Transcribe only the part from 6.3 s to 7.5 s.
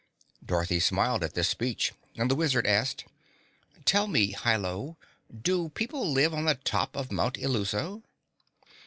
on the top of Mount